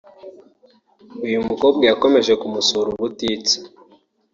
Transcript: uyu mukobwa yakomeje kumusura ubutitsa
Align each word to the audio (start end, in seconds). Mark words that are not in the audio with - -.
uyu 1.25 1.39
mukobwa 1.47 1.83
yakomeje 1.91 2.33
kumusura 2.41 2.87
ubutitsa 2.95 3.57